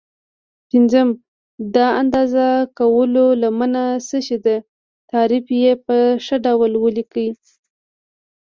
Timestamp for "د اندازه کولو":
1.75-3.25